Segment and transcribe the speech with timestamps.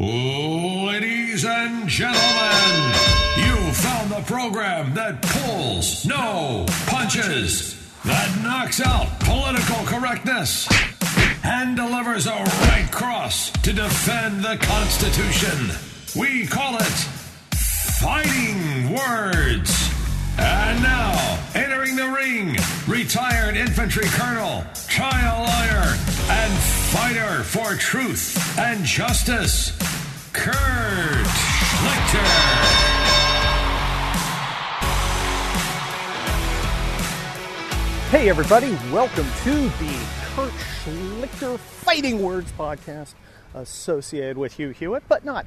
[0.00, 2.92] Ladies and gentlemen,
[3.36, 7.74] you found the program that pulls no punches,
[8.04, 10.68] that knocks out political correctness,
[11.42, 15.68] and delivers a right cross to defend the Constitution.
[16.14, 16.98] We call it
[17.98, 19.90] Fighting Words.
[20.38, 22.56] And now, entering the ring,
[22.86, 25.96] retired infantry colonel, trial lawyer,
[26.30, 26.52] and
[26.92, 29.72] fighter for truth and justice,
[30.38, 32.24] Kurt Schlichter.
[38.10, 43.14] Hey, everybody, welcome to the Kurt Schlichter Fighting Words podcast
[43.52, 45.44] associated with Hugh Hewitt, but not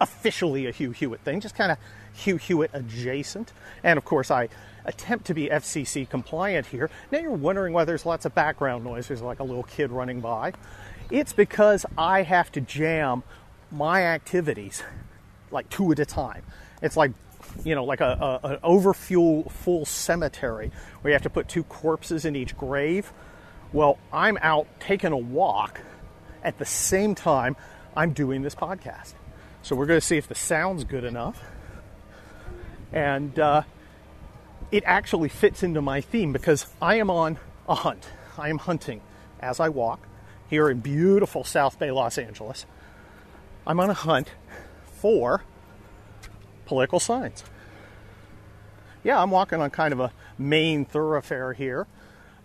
[0.00, 1.78] officially a Hugh Hewitt thing, just kind of
[2.12, 3.52] Hugh Hewitt adjacent.
[3.82, 4.50] And of course, I
[4.84, 6.90] attempt to be FCC compliant here.
[7.10, 9.08] Now you're wondering why there's lots of background noise.
[9.08, 10.52] There's like a little kid running by.
[11.10, 13.24] It's because I have to jam
[13.70, 14.82] my activities
[15.50, 16.42] like two at a time.
[16.82, 17.12] It's like
[17.64, 21.64] you know, like a, a, an overfuel full cemetery where you have to put two
[21.64, 23.12] corpses in each grave.
[23.72, 25.80] Well, I'm out taking a walk
[26.42, 27.56] at the same time
[27.96, 29.14] I'm doing this podcast.
[29.62, 31.42] So we're going to see if the sound's good enough.
[32.92, 33.62] And uh,
[34.72, 38.08] it actually fits into my theme because I am on a hunt.
[38.38, 39.00] I am hunting
[39.40, 40.00] as I walk
[40.48, 42.66] here in beautiful South Bay, Los Angeles.
[43.66, 44.32] I'm on a hunt
[44.84, 45.42] for
[46.66, 47.44] political signs.
[49.02, 51.86] Yeah, I'm walking on kind of a main thoroughfare here,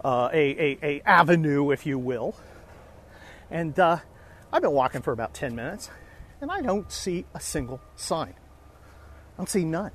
[0.03, 2.35] uh, a, a, a, avenue, if you will.
[3.51, 3.97] And uh,
[4.51, 5.89] I've been walking for about 10 minutes,
[6.41, 8.33] and I don't see a single sign.
[9.33, 9.91] I don't see none.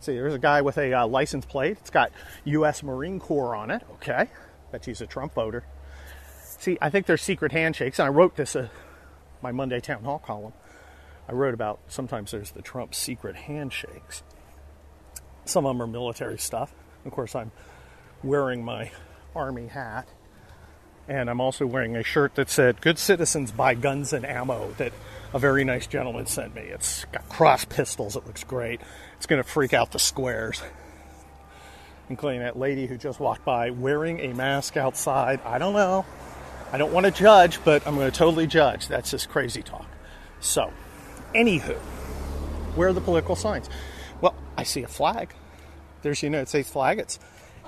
[0.00, 1.78] See, there's a guy with a uh, license plate.
[1.80, 2.12] It's got
[2.44, 2.82] U.S.
[2.82, 3.82] Marine Corps on it.
[3.94, 4.28] Okay,
[4.70, 5.64] bet he's a Trump voter.
[6.58, 8.68] See, I think there's secret handshakes, and I wrote this uh,
[9.46, 10.52] my Monday town hall column.
[11.28, 14.24] I wrote about sometimes there's the Trump secret handshakes.
[15.44, 16.74] Some of them are military stuff.
[17.04, 17.52] Of course, I'm
[18.24, 18.90] wearing my
[19.36, 20.08] army hat.
[21.06, 24.92] And I'm also wearing a shirt that said, Good citizens buy guns and ammo, that
[25.32, 26.62] a very nice gentleman sent me.
[26.62, 28.80] It's got cross pistols, it looks great.
[29.16, 30.60] It's going to freak out the squares.
[32.08, 35.40] Including that lady who just walked by wearing a mask outside.
[35.44, 36.04] I don't know.
[36.76, 38.86] I don't want to judge, but I'm going to totally judge.
[38.86, 39.86] That's just crazy talk.
[40.40, 40.70] So,
[41.34, 41.74] Anywho,
[42.76, 43.70] where are the political signs?
[44.20, 45.32] Well, I see a flag.
[46.02, 46.98] There's the United States flag.
[46.98, 47.18] It's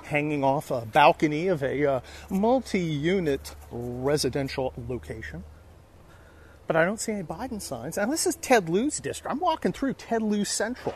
[0.03, 1.99] hanging off a balcony of a uh,
[2.29, 5.43] multi unit residential location.
[6.67, 7.97] But I don't see any Biden signs.
[7.97, 9.31] And this is Ted Lieu's district.
[9.31, 10.93] I'm walking through Ted Lieu Central.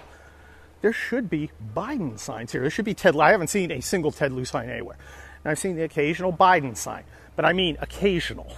[0.81, 2.61] There should be Biden signs here.
[2.61, 3.15] There should be Ted.
[3.15, 3.21] Lieu.
[3.21, 4.97] I haven't seen a single Ted Lieu sign anywhere.
[5.43, 7.03] And I've seen the occasional Biden sign,
[7.35, 8.55] but I mean occasional,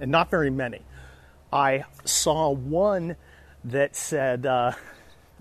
[0.00, 0.82] and not very many.
[1.52, 3.16] I saw one
[3.64, 4.72] that said uh,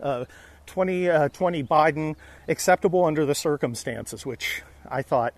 [0.01, 0.25] uh,
[0.65, 1.29] 2020 uh,
[1.67, 2.15] Biden
[2.47, 5.33] acceptable under the circumstances, which I thought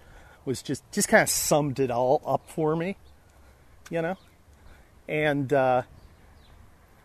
[0.46, 2.98] was just just kind of summed it all up for me,
[3.90, 4.18] you know.
[5.08, 5.84] And uh,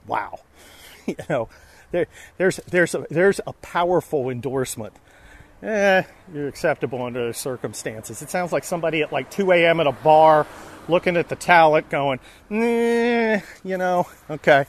[0.07, 0.41] wow,
[1.07, 1.49] you know,
[1.91, 2.07] there,
[2.37, 4.95] there's there's a, there's a powerful endorsement.
[5.63, 6.03] Eh,
[6.33, 8.23] you're acceptable under the circumstances.
[8.23, 9.81] It sounds like somebody at like 2 a.m.
[9.81, 10.47] at a bar
[10.89, 12.21] looking at the talent going,
[12.51, 14.67] you know, okay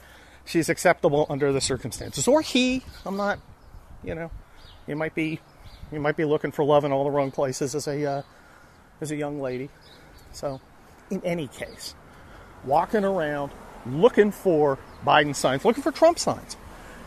[0.50, 2.26] she's acceptable under the circumstances.
[2.26, 3.38] Or he, I'm not,
[4.02, 4.30] you know,
[4.86, 5.40] you might be,
[5.92, 8.22] you might be looking for love in all the wrong places as a, uh,
[9.00, 9.70] as a young lady.
[10.32, 10.60] So,
[11.10, 11.94] in any case,
[12.64, 13.52] walking around
[13.86, 16.56] looking for Biden signs, looking for Trump signs.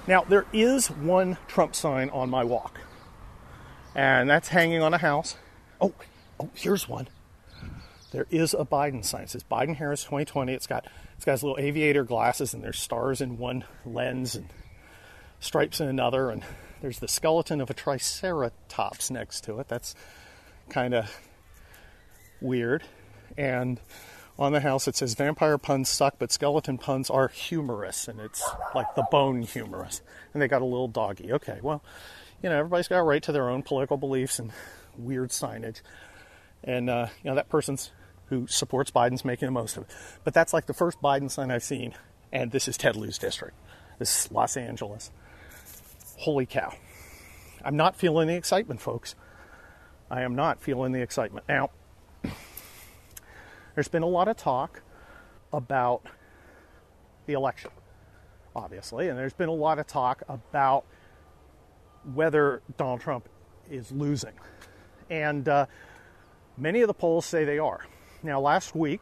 [0.07, 2.79] Now, there is one Trump sign on my walk,
[3.95, 5.35] and that's hanging on a house.
[5.79, 5.93] Oh,
[6.39, 7.07] oh, here's one.
[8.11, 9.23] There is a Biden sign.
[9.23, 10.53] It says Biden Harris 2020.
[10.53, 14.49] It's got it's got his little aviator glasses, and there's stars in one lens and
[15.39, 16.43] stripes in another, and
[16.81, 19.67] there's the skeleton of a triceratops next to it.
[19.67, 19.95] That's
[20.69, 21.19] kind of
[22.39, 22.83] weird.
[23.37, 23.79] And
[24.37, 28.43] on the house it says vampire puns suck, but skeleton puns are humorous, and it's
[28.75, 30.01] like the bone humorous.
[30.33, 31.33] And they got a little doggy.
[31.33, 31.83] Okay, well,
[32.43, 34.51] you know, everybody's got a right to their own political beliefs and
[34.97, 35.81] weird signage.
[36.63, 37.91] And, uh, you know, that person's
[38.27, 39.89] who supports Biden's making the most of it.
[40.23, 41.93] But that's like the first Biden sign I've seen,
[42.31, 43.57] and this is Ted Lieu's district.
[43.99, 45.11] This is Los Angeles.
[46.17, 46.73] Holy cow.
[47.63, 49.15] I'm not feeling the excitement, folks.
[50.11, 51.45] I am not feeling the excitement.
[51.47, 51.69] Now,
[53.75, 54.81] there's been a lot of talk
[55.51, 56.05] about
[57.25, 57.71] the election,
[58.55, 60.85] obviously, and there's been a lot of talk about
[62.13, 63.29] whether Donald Trump
[63.69, 64.33] is losing.
[65.09, 65.65] And uh,
[66.57, 67.85] many of the polls say they are.
[68.21, 69.01] Now, last week,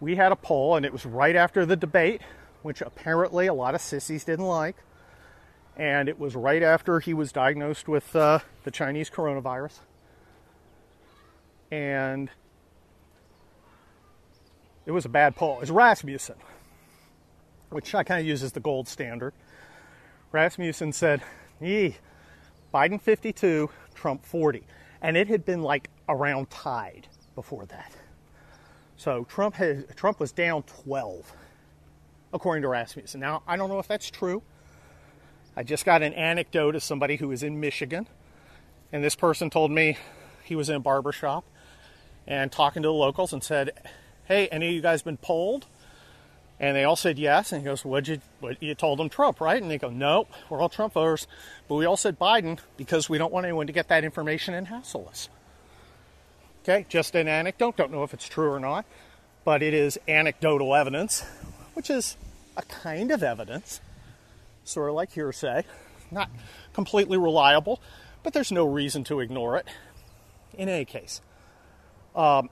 [0.00, 2.22] we had a poll, and it was right after the debate,
[2.62, 4.76] which apparently a lot of sissies didn't like.
[5.76, 9.80] And it was right after he was diagnosed with uh, the Chinese coronavirus.
[11.70, 12.30] And
[14.86, 15.56] it was a bad poll.
[15.56, 16.36] It was Rasmussen,
[17.70, 19.34] which I kind of use as the gold standard.
[20.32, 21.22] Rasmussen said,
[21.60, 21.96] Eee,
[22.76, 24.62] Biden 52, Trump 40.
[25.00, 27.90] And it had been like around tied before that.
[28.98, 31.32] So Trump had, Trump was down 12,
[32.34, 33.18] according to Rasmussen.
[33.18, 34.42] Now I don't know if that's true.
[35.56, 38.08] I just got an anecdote of somebody who was in Michigan,
[38.92, 39.96] and this person told me
[40.44, 41.46] he was in a barber shop
[42.26, 43.70] and talking to the locals and said,
[44.24, 45.64] "Hey, any of you guys been polled?"
[46.58, 47.52] And they all said yes.
[47.52, 50.28] And he goes, "What you what you told them Trump, right?" And they go, "Nope,
[50.48, 51.26] we're all Trump voters,
[51.68, 54.68] but we all said Biden because we don't want anyone to get that information and
[54.68, 55.28] hassle us."
[56.62, 57.76] Okay, just an anecdote.
[57.76, 58.86] Don't know if it's true or not,
[59.44, 61.24] but it is anecdotal evidence,
[61.74, 62.16] which is
[62.56, 63.80] a kind of evidence,
[64.64, 65.64] sort of like hearsay.
[66.10, 66.30] Not
[66.72, 67.80] completely reliable,
[68.22, 69.66] but there's no reason to ignore it.
[70.54, 71.20] In any case,
[72.14, 72.48] um,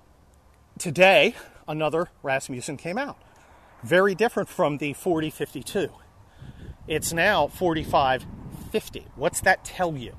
[0.79, 1.35] today
[1.67, 3.17] another Rasmussen came out.
[3.85, 5.91] Very different from the 4052.
[6.89, 9.07] It's now 4550.
[9.15, 10.17] What's that tell you?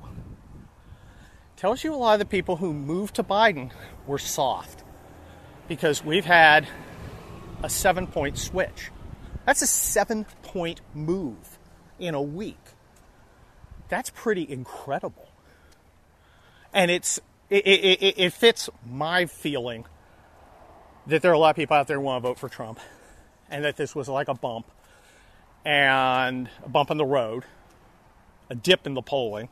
[1.56, 3.72] tells you a lot of the people who moved to Biden
[4.06, 4.84] were soft
[5.68, 6.68] because we've had
[7.64, 8.92] a seven point switch.
[9.46, 11.58] That's a seven point move
[11.98, 12.60] in a week.
[13.90, 15.28] That's pretty incredible.
[16.72, 17.20] And it's
[17.50, 19.86] it, it, it, fits my feeling
[21.08, 22.80] that there are a lot of people out there who want to vote for Trump
[23.50, 24.66] and that this was like a bump
[25.66, 27.44] and a bump in the road,
[28.50, 29.50] a dip in the polling,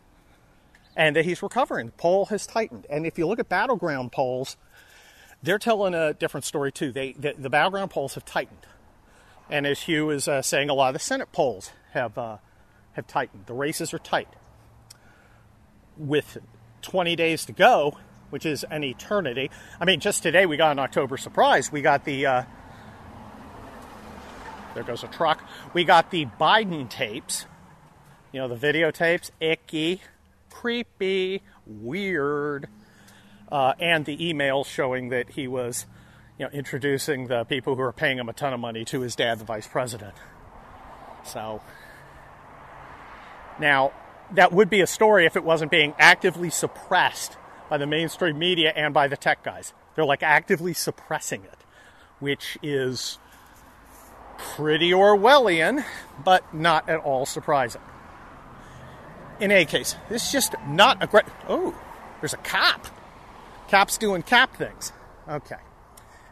[0.96, 1.88] and that he's recovering.
[1.88, 2.86] The poll has tightened.
[2.90, 4.58] And if you look at battleground polls,
[5.42, 6.92] they're telling a different story too.
[6.92, 8.66] They, the, the battleground polls have tightened.
[9.50, 12.38] And as Hugh is uh, saying, a lot of the Senate polls have, uh,
[12.94, 13.48] have tightened.
[13.48, 14.30] The races are tight.
[15.98, 16.38] With
[16.82, 17.98] 20 days to go,
[18.30, 19.52] which is an eternity.
[19.80, 21.72] I mean, just today we got an October surprise.
[21.72, 22.44] We got the, uh,
[24.74, 25.44] there goes a truck.
[25.74, 27.46] We got the Biden tapes,
[28.32, 30.02] you know, the videotapes, icky
[30.54, 32.70] creepy, weird,
[33.52, 35.86] uh, and the emails showing that he was,
[36.40, 39.16] you know, introducing the people who are paying him a ton of money to his
[39.16, 40.14] dad, the vice president.
[41.26, 41.62] So,
[43.60, 43.92] now
[44.32, 47.36] that would be a story if it wasn't being actively suppressed
[47.70, 49.74] by the mainstream media and by the tech guys.
[49.96, 51.60] They're like actively suppressing it,
[52.20, 53.20] which is
[54.38, 55.84] pretty Orwellian,
[56.24, 57.82] but not at all surprising
[59.40, 61.26] in any case, this is just not a great.
[61.48, 61.76] Oh,
[62.22, 62.88] there's a cop.
[63.70, 64.94] Cops doing cop things.
[65.28, 65.58] Okay.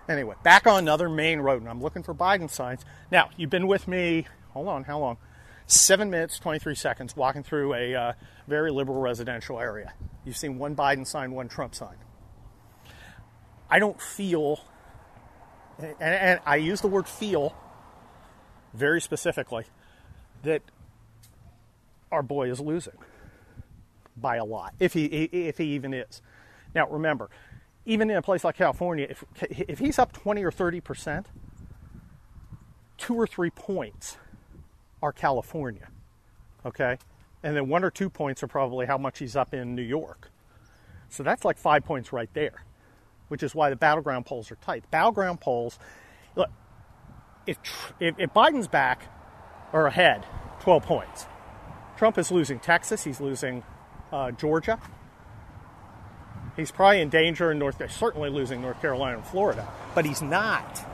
[0.07, 2.83] Anyway, back on another main road, and I'm looking for Biden signs.
[3.12, 5.18] Now, you've been with me, hold on, how long?
[5.68, 8.13] Seven minutes, 23 seconds, walking through a uh,
[8.48, 9.94] very liberal residential area.
[10.25, 11.95] You've seen one Biden sign, one Trump sign.
[13.69, 14.59] I don't feel,
[15.77, 17.56] and, and I use the word feel
[18.73, 19.65] very specifically,
[20.44, 20.62] that
[22.12, 22.94] our boy is losing
[24.18, 26.21] by a lot, if he if he even is.
[26.75, 27.29] Now remember,
[27.85, 31.27] even in a place like California, if if he's up twenty or thirty percent,
[32.97, 34.17] two or three points
[35.01, 35.88] are California,
[36.65, 36.98] okay,
[37.43, 40.29] and then one or two points are probably how much he's up in New York.
[41.10, 42.63] So that's like five points right there,
[43.29, 44.89] which is why the battleground polls are tight.
[44.91, 45.79] Battleground polls,
[46.36, 46.50] look,
[47.48, 47.57] if
[48.00, 49.07] if, if Biden's back
[49.74, 50.25] or ahead,
[50.60, 51.25] twelve points.
[51.98, 53.03] Trump is losing Texas.
[53.03, 53.63] He's losing
[54.12, 54.79] uh, Georgia.
[56.55, 60.86] He's probably in danger in North, certainly losing North Carolina and Florida, but he's not.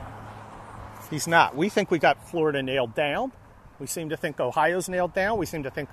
[1.10, 1.56] He's not.
[1.56, 3.32] We think we got Florida nailed down.
[3.78, 5.38] We seem to think Ohio's nailed down.
[5.38, 5.88] We seem to think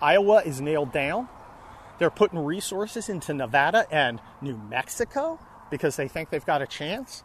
[0.00, 1.28] Iowa is nailed down.
[1.98, 5.40] They're putting resources into Nevada and New Mexico
[5.70, 7.24] because they think they've got a chance.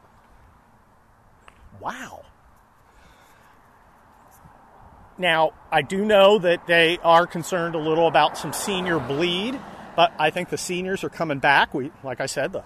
[1.79, 2.23] Wow.
[5.17, 9.59] Now, I do know that they are concerned a little about some senior bleed,
[9.95, 11.73] but I think the seniors are coming back.
[11.73, 12.63] We, like I said, the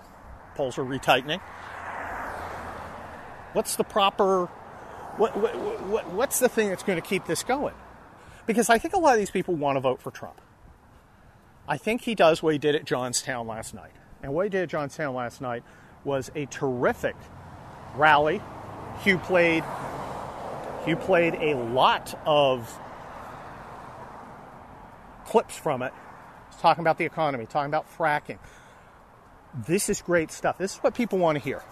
[0.56, 1.42] polls are retightening.
[3.54, 4.46] What's the proper,
[5.18, 7.74] what, what, what, what's the thing that's going to keep this going?
[8.46, 10.40] Because I think a lot of these people want to vote for Trump.
[11.68, 13.94] I think he does what he did at Johnstown last night.
[14.22, 15.64] And what he did at Johnstown last night
[16.04, 17.16] was a terrific
[17.96, 18.42] rally.
[19.02, 19.64] Hugh played
[20.88, 22.80] you played a lot of
[25.26, 25.94] clips from it,
[26.48, 28.38] it's talking about the economy, talking about fracking.
[29.68, 30.58] This is great stuff.
[30.58, 31.64] This is what people want to hear.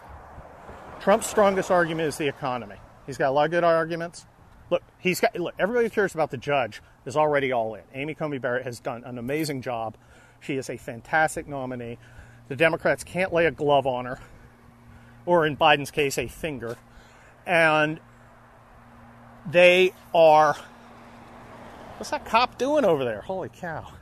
[1.02, 2.76] Trump's strongest argument is the economy.
[3.06, 4.26] He's got a lot of good arguments.
[4.70, 5.54] Look, he's got look.
[5.60, 7.84] Everybody who cares about the judge is already all in.
[7.94, 9.98] Amy Coney Barrett has done an amazing job.
[10.40, 11.98] She is a fantastic nominee.
[12.48, 14.20] The Democrats can't lay a glove on her,
[15.26, 16.78] or in Biden's case, a finger,
[17.46, 18.00] and
[19.50, 20.56] they are.
[21.98, 23.22] What's that cop doing over there?
[23.22, 23.94] Holy cow!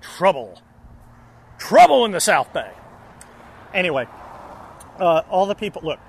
[0.00, 0.60] Trouble,
[1.58, 2.70] trouble in the South Bay.
[3.74, 4.06] Anyway,
[4.98, 6.00] uh, all the people look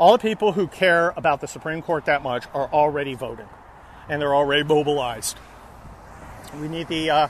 [0.00, 3.48] all the people who care about the Supreme Court that much are already voting,
[4.08, 5.36] and they're already mobilized.
[6.58, 7.28] We need the uh,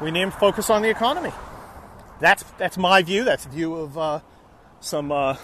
[0.00, 1.32] we need to focus on the economy.
[2.18, 3.24] That's that's my view.
[3.24, 4.20] That's the view of uh,
[4.80, 5.36] some uh,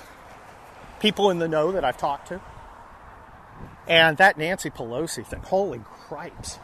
[1.01, 2.41] people in the know that I've talked to.
[3.91, 6.59] And that Nancy Pelosi thing, holy cripes!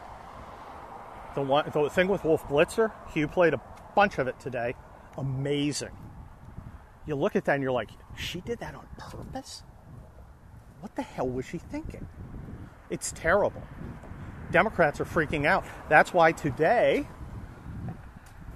[1.35, 3.61] The one, the thing with Wolf Blitzer, Hugh played a
[3.95, 4.73] bunch of it today.
[5.17, 5.91] Amazing
[7.07, 9.63] you look at that and you're like, she did that on purpose?
[10.81, 12.07] What the hell was she thinking?
[12.89, 13.63] It's terrible.
[14.51, 15.65] Democrats are freaking out.
[15.89, 17.07] That's why today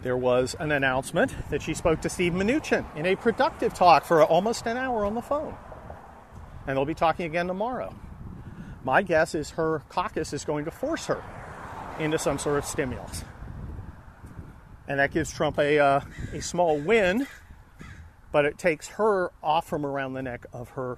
[0.03, 4.23] there was an announcement that she spoke to Steve Mnuchin in a productive talk for
[4.23, 5.55] almost an hour on the phone.
[6.67, 7.95] And they'll be talking again tomorrow.
[8.83, 11.23] My guess is her caucus is going to force her
[12.00, 13.23] into some sort of stimulus.
[14.88, 16.01] And that gives Trump a, uh,
[16.33, 17.27] a small win
[18.31, 20.97] but it takes her off from around the neck of her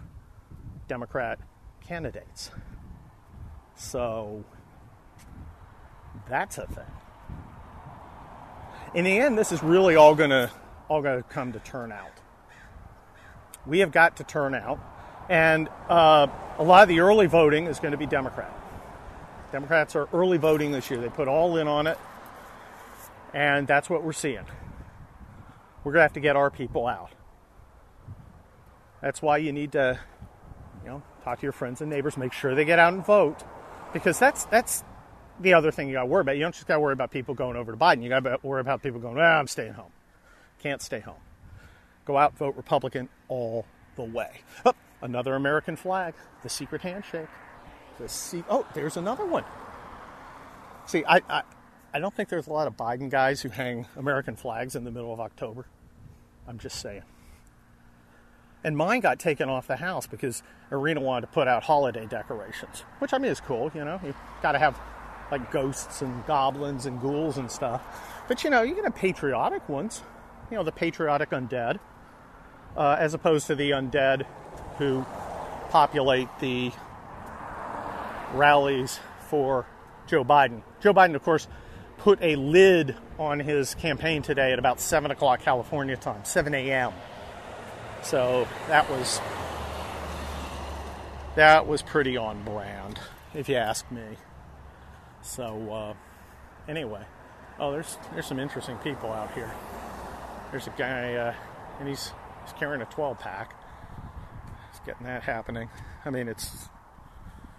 [0.88, 1.40] Democrat
[1.86, 2.52] candidates.
[3.76, 4.46] So
[6.30, 6.84] that's a thing.
[8.94, 10.52] In the end, this is really all gonna
[10.88, 12.12] all gonna come to turn out.
[13.66, 14.80] We have got to turn out,
[15.30, 16.28] and uh,
[16.58, 18.52] a lot of the early voting is going to be Democrat.
[19.52, 21.00] Democrats are early voting this year.
[21.00, 21.98] They put all in on it,
[23.34, 24.46] and that's what we're seeing.
[25.84, 27.12] We're gonna have to get our people out.
[29.02, 30.00] That's why you need to,
[30.84, 33.44] you know, talk to your friends and neighbors, make sure they get out and vote,
[33.92, 34.84] because that's that's
[35.40, 36.36] the other thing you got to worry about.
[36.36, 38.02] You don't just got to worry about people going over to Biden.
[38.02, 39.92] You got to worry about people going, "Ah, I'm staying home.
[40.60, 41.22] Can't stay home."
[42.06, 43.66] Go out, vote Republican all
[43.98, 44.42] the way.
[44.66, 44.74] Oh,
[45.04, 47.28] another American flag, the secret handshake.
[48.00, 49.44] The se- oh, there's another one.
[50.88, 51.44] See, I, I
[51.94, 54.90] I don't think there's a lot of Biden guys who hang American flags in the
[54.90, 55.68] middle of October.
[56.48, 57.04] I'm just saying.
[58.64, 60.42] And mine got taken off the house because
[60.72, 64.00] Arena wanted to put out holiday decorations, which I mean is cool, you know.
[64.04, 64.80] you've got to have
[65.32, 67.84] like ghosts and goblins and ghouls and stuff.
[68.28, 70.02] But you know, you can have patriotic ones,
[70.50, 71.80] you know, the patriotic undead,
[72.76, 74.26] uh, as opposed to the undead
[74.78, 75.06] who
[75.70, 76.72] populate the
[78.34, 79.00] rallies
[79.30, 79.66] for
[80.08, 80.62] Joe Biden.
[80.82, 81.48] Joe Biden, of course,
[81.98, 86.92] put a lid on his campaign today at about 7 o'clock California time, 7 a.m.
[88.02, 89.22] So that was
[91.36, 93.00] that was pretty on brand,
[93.34, 94.04] if you ask me.
[95.22, 95.94] So uh,
[96.70, 97.04] anyway,
[97.60, 99.52] oh, there's there's some interesting people out here.
[100.52, 101.34] There's a guy, uh,
[101.80, 102.12] and he's
[102.44, 103.56] he's carrying a 12 pack.
[104.86, 105.70] Getting that happening.
[106.06, 106.68] I mean, it's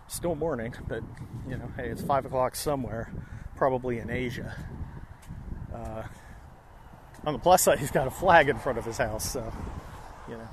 [0.08, 1.02] still morning, but
[1.48, 3.12] you know, hey, it's five o'clock somewhere,
[3.56, 4.54] probably in Asia.
[5.74, 6.02] Uh,
[7.26, 9.52] on the plus side, he's got a flag in front of his house, so
[10.28, 10.48] you know.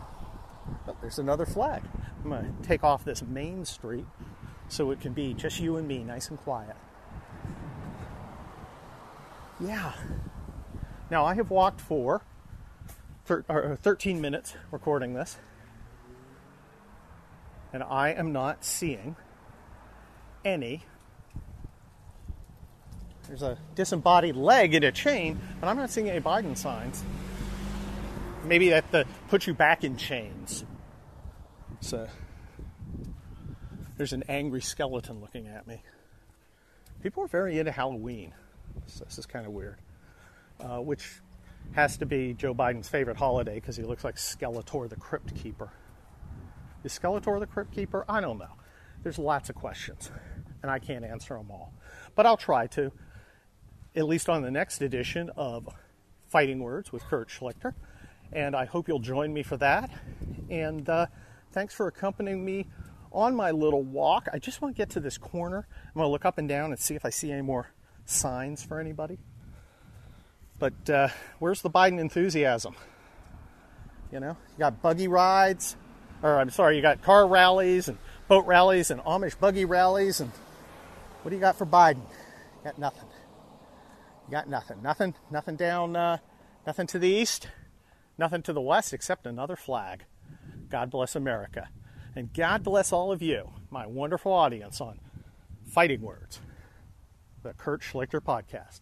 [0.85, 1.83] But there's another flag.
[2.23, 4.05] I'm to take off this main street
[4.67, 6.75] so it can be just you and me, nice and quiet.
[9.59, 9.93] Yeah.
[11.09, 12.21] Now, I have walked for
[13.25, 15.37] thir- 13 minutes recording this,
[17.73, 19.15] and I am not seeing
[20.43, 20.83] any.
[23.27, 27.03] There's a disembodied leg in a chain, but I'm not seeing any Biden signs
[28.43, 30.65] maybe that the puts you back in chains.
[31.79, 32.07] So
[33.97, 35.81] there's an angry skeleton looking at me.
[37.01, 38.33] People are very into Halloween.
[38.85, 39.77] So this is kind of weird.
[40.59, 41.21] Uh, which
[41.73, 45.71] has to be Joe Biden's favorite holiday because he looks like Skeletor the Crypt Keeper.
[46.83, 48.05] Is Skeletor the Crypt Keeper?
[48.09, 48.55] I don't know.
[49.03, 50.11] There's lots of questions,
[50.61, 51.73] and I can't answer them all.
[52.15, 52.91] But I'll try to,
[53.95, 55.69] at least on the next edition of
[56.29, 57.73] Fighting Words with Kurt Schlichter
[58.33, 59.89] and I hope you'll join me for that.
[60.50, 61.07] And uh,
[61.51, 62.67] thanks for accompanying me
[63.11, 64.27] on my little walk.
[64.31, 65.67] I just want to get to this corner.
[65.88, 67.71] I'm going to look up and down and see if I see any more
[68.05, 69.19] signs for anybody.
[70.59, 71.09] But uh,
[71.39, 72.75] where's the Biden enthusiasm?
[74.11, 75.75] You know, you got buggy rides,
[76.21, 77.97] or I'm sorry, you got car rallies and
[78.27, 80.31] boat rallies and Amish buggy rallies, and
[81.21, 81.97] what do you got for Biden?
[81.97, 83.07] You got nothing.
[84.27, 84.81] You got nothing.
[84.81, 85.15] Nothing.
[85.29, 85.95] Nothing down.
[85.95, 86.17] Uh,
[86.65, 87.47] nothing to the east.
[88.17, 90.05] Nothing to the west except another flag.
[90.69, 91.69] God bless America.
[92.15, 94.99] And God bless all of you, my wonderful audience on
[95.65, 96.41] Fighting Words,
[97.41, 98.81] the Kurt Schlichter podcast.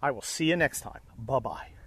[0.00, 1.00] I will see you next time.
[1.18, 1.77] Bye bye.